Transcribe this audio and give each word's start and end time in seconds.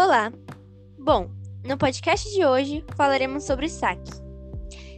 Olá! 0.00 0.32
Bom, 0.96 1.28
no 1.64 1.76
podcast 1.76 2.32
de 2.32 2.46
hoje 2.46 2.84
falaremos 2.96 3.42
sobre 3.42 3.68
saque. 3.68 4.12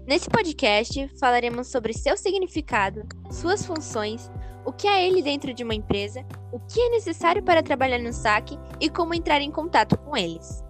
Nesse 0.06 0.28
podcast 0.28 1.08
falaremos 1.18 1.68
sobre 1.68 1.94
seu 1.94 2.18
significado, 2.18 3.08
suas 3.30 3.64
funções, 3.64 4.30
o 4.62 4.70
que 4.70 4.86
é 4.86 5.08
ele 5.08 5.22
dentro 5.22 5.54
de 5.54 5.64
uma 5.64 5.74
empresa, 5.74 6.22
o 6.52 6.60
que 6.60 6.78
é 6.78 6.90
necessário 6.90 7.42
para 7.42 7.62
trabalhar 7.62 7.98
no 7.98 8.12
saque 8.12 8.58
e 8.78 8.90
como 8.90 9.14
entrar 9.14 9.40
em 9.40 9.50
contato 9.50 9.96
com 9.96 10.14
eles. 10.14 10.62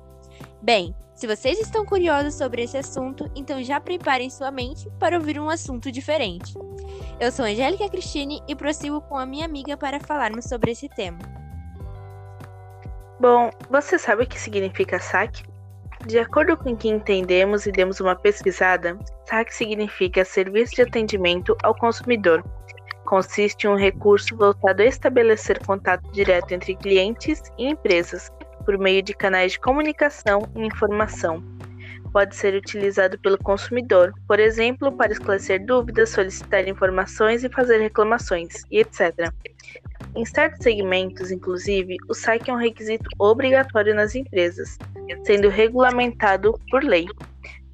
Bem, 0.63 0.95
se 1.17 1.27
vocês 1.27 1.59
estão 1.59 1.85
curiosos 1.85 2.35
sobre 2.35 2.63
esse 2.63 2.77
assunto, 2.77 3.29
então 3.35 3.61
já 3.65 3.81
preparem 3.81 4.31
sua 4.31 4.53
mente 4.53 4.89
para 5.01 5.19
ouvir 5.19 5.41
um 5.41 5.51
assunto 5.51 5.91
diferente. 5.91 6.55
Eu 7.19 7.33
sou 7.33 7.45
Angélica 7.45 7.89
Cristine 7.89 8.41
e 8.47 8.55
prossigo 8.55 9.01
com 9.01 9.19
a 9.19 9.27
minha 9.27 9.45
amiga 9.45 9.77
para 9.77 9.99
falarmos 9.99 10.45
sobre 10.45 10.71
esse 10.71 10.89
tema. 10.89 11.40
Bom, 13.21 13.51
você 13.69 13.99
sabe 13.99 14.23
o 14.23 14.27
que 14.27 14.41
significa 14.41 14.99
saque? 14.99 15.43
De 16.07 16.19
acordo 16.19 16.57
com 16.57 16.71
o 16.71 16.77
que 16.77 16.89
entendemos 16.89 17.67
e 17.67 17.71
demos 17.71 18.01
uma 18.01 18.17
pesquisada, 18.17 18.99
saque 19.29 19.55
significa 19.55 20.25
serviço 20.25 20.77
de 20.77 20.83
atendimento 20.83 21.55
ao 21.63 21.75
consumidor. 21.75 22.43
Consiste 23.05 23.67
em 23.67 23.71
um 23.71 23.77
recurso 23.77 24.35
voltado 24.35 24.81
a 24.81 24.87
estabelecer 24.87 25.63
contato 25.67 26.11
direto 26.13 26.53
entre 26.53 26.75
clientes 26.75 27.43
e 27.59 27.67
empresas 27.67 28.33
por 28.65 28.79
meio 28.79 29.03
de 29.03 29.13
canais 29.13 29.53
de 29.53 29.61
comunicação 29.61 30.41
e 30.57 30.65
informação. 30.65 31.45
Pode 32.15 32.35
ser 32.35 32.55
utilizado 32.55 33.19
pelo 33.19 33.37
consumidor, 33.37 34.15
por 34.27 34.41
exemplo, 34.41 34.91
para 34.93 35.13
esclarecer 35.13 35.63
dúvidas, 35.67 36.09
solicitar 36.09 36.67
informações 36.67 37.45
e 37.45 37.51
fazer 37.51 37.81
reclamações, 37.81 38.65
etc. 38.71 39.31
Em 40.15 40.25
certos 40.25 40.63
segmentos, 40.63 41.31
inclusive, 41.31 41.97
o 42.09 42.15
saque 42.15 42.51
é 42.51 42.55
um 42.55 42.59
requisito 42.59 43.09
obrigatório 43.19 43.95
nas 43.95 44.15
empresas, 44.15 44.77
sendo 45.25 45.49
regulamentado 45.49 46.59
por 46.71 46.83
lei. 46.83 47.07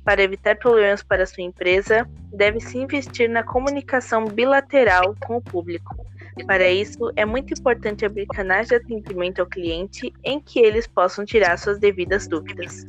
Para 0.05 0.23
evitar 0.23 0.57
problemas 0.57 1.03
para 1.03 1.27
sua 1.27 1.43
empresa, 1.43 2.09
deve-se 2.33 2.79
investir 2.79 3.29
na 3.29 3.43
comunicação 3.43 4.27
bilateral 4.27 5.17
com 5.27 5.37
o 5.37 5.43
público. 5.43 5.97
Para 6.47 6.71
isso, 6.71 7.11
é 7.17 7.25
muito 7.25 7.55
importante 7.55 8.05
abrir 8.05 8.27
canais 8.27 8.69
de 8.69 8.75
atendimento 8.75 9.41
ao 9.41 9.47
cliente 9.47 10.13
em 10.23 10.39
que 10.39 10.61
eles 10.61 10.87
possam 10.87 11.25
tirar 11.25 11.59
suas 11.59 11.79
devidas 11.79 12.29
dúvidas. 12.29 12.85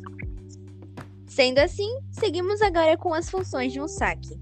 Sendo 1.26 1.60
assim, 1.60 1.90
seguimos 2.12 2.62
agora 2.62 2.98
com 2.98 3.14
as 3.14 3.30
funções 3.30 3.72
de 3.72 3.80
um 3.80 3.88
saque. 3.88 4.38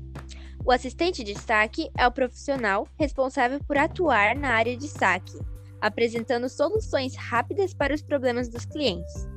O 0.65 0.71
assistente 0.71 1.23
de 1.23 1.39
saque 1.39 1.91
é 1.95 2.07
o 2.07 2.11
profissional 2.11 2.87
responsável 2.97 3.59
por 3.67 3.77
atuar 3.77 4.35
na 4.35 4.49
área 4.49 4.75
de 4.75 4.87
saque, 4.87 5.37
apresentando 5.79 6.49
soluções 6.49 7.15
rápidas 7.15 7.71
para 7.71 7.93
os 7.93 8.01
problemas 8.01 8.49
dos 8.49 8.65
clientes. 8.65 9.27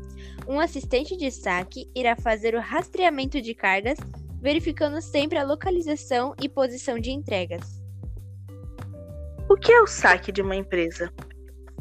Um 0.49 0.59
assistente 0.59 1.19
de 1.19 1.31
saque 1.31 1.87
irá 1.95 2.17
fazer 2.17 2.55
o 2.55 2.61
rastreamento 2.61 3.43
de 3.43 3.55
cargas, 3.55 3.99
verificando 4.41 5.03
sempre 5.03 5.37
a 5.37 5.45
localização 5.45 6.35
e 6.41 6.49
posição 6.49 6.99
de 6.99 7.11
entregas. 7.11 7.83
O 9.51 9.55
que 9.55 9.71
é 9.71 9.83
o 9.83 9.87
saque 9.87 10.33
de 10.33 10.41
uma 10.41 10.57
empresa? 10.57 11.13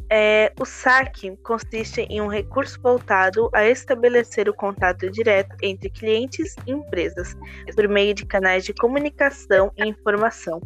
É, 0.09 0.53
o 0.58 0.63
saque 0.63 1.36
consiste 1.44 2.02
em 2.02 2.22
um 2.22 2.27
recurso 2.27 2.80
voltado 2.81 3.50
a 3.53 3.67
estabelecer 3.67 4.47
o 4.47 4.53
contato 4.53 5.09
direto 5.11 5.53
entre 5.61 5.89
clientes 5.89 6.55
e 6.66 6.72
empresas 6.72 7.36
por 7.75 7.89
meio 7.89 8.13
de 8.13 8.25
canais 8.25 8.63
de 8.63 8.73
comunicação 8.73 9.72
e 9.78 9.85
informação. 9.85 10.61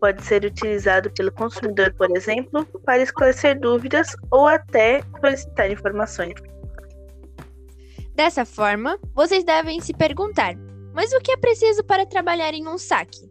Pode 0.00 0.24
ser 0.24 0.44
utilizado 0.44 1.10
pelo 1.10 1.30
consumidor, 1.32 1.92
por 1.94 2.10
exemplo, 2.16 2.64
para 2.84 3.02
esclarecer 3.02 3.60
dúvidas 3.60 4.16
ou 4.30 4.46
até 4.46 5.02
solicitar 5.20 5.70
informações. 5.70 6.34
Dessa 8.14 8.46
forma, 8.46 8.98
vocês 9.14 9.44
devem 9.44 9.80
se 9.80 9.92
perguntar: 9.92 10.54
mas 10.94 11.12
o 11.12 11.20
que 11.20 11.32
é 11.32 11.36
preciso 11.36 11.84
para 11.84 12.06
trabalhar 12.06 12.54
em 12.54 12.66
um 12.66 12.78
saque? 12.78 13.30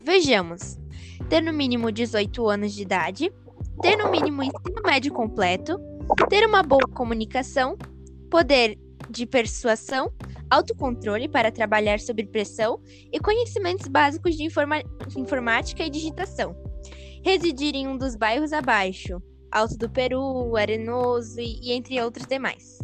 Vejamos: 0.00 0.78
ter 1.28 1.40
no 1.40 1.52
mínimo 1.52 1.92
18 1.92 2.48
anos 2.48 2.74
de 2.74 2.82
idade, 2.82 3.32
ter 3.80 3.96
no 3.96 4.10
mínimo 4.10 4.42
ensino 4.42 4.82
médio 4.84 5.12
completo, 5.12 5.80
ter 6.28 6.46
uma 6.46 6.62
boa 6.62 6.86
comunicação, 6.94 7.78
poder 8.30 8.78
de 9.08 9.26
persuasão, 9.26 10.12
autocontrole 10.50 11.28
para 11.28 11.50
trabalhar 11.50 11.98
sob 11.98 12.24
pressão 12.26 12.80
e 13.12 13.18
conhecimentos 13.18 13.88
básicos 13.88 14.36
de 14.36 14.44
informática 15.16 15.82
e 15.82 15.90
digitação. 15.90 16.54
Residir 17.24 17.74
em 17.74 17.88
um 17.88 17.96
dos 17.96 18.16
bairros 18.16 18.52
abaixo, 18.52 19.20
Alto 19.50 19.76
do 19.76 19.90
Peru, 19.90 20.56
Arenoso 20.56 21.40
e, 21.40 21.60
e 21.62 21.72
entre 21.72 22.00
outros 22.00 22.26
demais. 22.26 22.78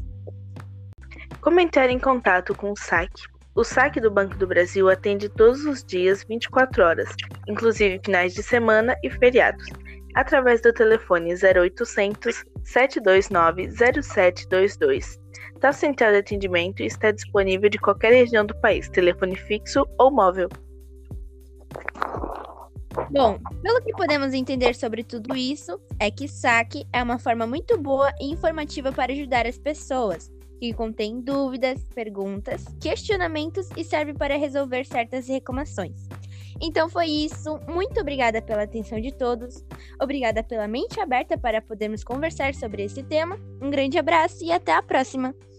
Como 1.41 1.61
entrar 1.61 1.91
em 1.91 1.99
contato 1.99 2.55
com 2.55 2.73
o 2.73 2.77
saque? 2.77 3.23
O 3.55 3.65
saque 3.65 4.01
do 4.01 4.11
Banco 4.11 4.37
do 4.37 4.47
Brasil 4.47 4.89
atende 4.89 5.29
todos 5.29 5.65
os 5.65 5.83
dias 5.83 6.25
24 6.25 6.83
horas, 6.83 7.15
inclusive 7.49 8.01
finais 8.05 8.35
de 8.35 8.43
semana 8.43 8.95
e 9.03 9.11
feriados 9.11 9.67
através 10.17 10.63
do 10.63 10.73
telefone 10.73 11.35
0800 11.35 12.45
729 12.65 13.71
0722. 13.71 15.21
Tal 15.61 15.73
central 15.73 16.13
de 16.13 16.19
atendimento 16.19 16.83
está 16.83 17.13
disponível 17.13 17.69
de 17.69 17.79
qualquer 17.79 18.13
região 18.13 18.45
do 18.45 18.59
país, 18.61 18.89
telefone 18.89 19.37
fixo 19.37 19.87
ou 19.99 20.11
móvel. 20.11 20.49
Bom, 23.11 23.39
pelo 23.63 23.83
que 23.83 23.93
podemos 23.93 24.33
entender 24.33 24.75
sobre 24.75 25.05
tudo 25.05 25.37
isso, 25.37 25.79
é 26.01 26.11
que 26.11 26.27
saque 26.27 26.87
é 26.93 27.03
uma 27.03 27.19
forma 27.19 27.47
muito 27.47 27.77
boa 27.79 28.11
e 28.19 28.33
informativa 28.33 28.91
para 28.91 29.13
ajudar 29.13 29.47
as 29.47 29.59
pessoas, 29.59 30.33
que 30.59 30.73
contém 30.73 31.21
dúvidas, 31.21 31.85
perguntas, 31.95 32.65
questionamentos 32.81 33.69
e 33.77 33.85
serve 33.85 34.15
para 34.15 34.39
resolver 34.39 34.87
certas 34.87 35.29
reclamações. 35.29 36.09
Então 36.61 36.89
foi 36.89 37.07
isso. 37.07 37.59
Muito 37.69 38.01
obrigada 38.01 38.41
pela 38.41 38.63
atenção 38.63 39.01
de 39.01 39.13
todos. 39.13 39.65
Obrigada 40.01 40.43
pela 40.43 40.67
mente 40.67 40.99
aberta 41.01 41.37
para 41.37 41.61
podermos 41.61 42.03
conversar 42.03 42.55
sobre 42.55 42.85
esse 42.85 43.03
tema. 43.03 43.39
Um 43.61 43.71
grande 43.71 43.99
abraço 43.99 44.45
e 44.45 44.51
até 44.51 44.73
a 44.73 44.83
próxima! 44.83 45.35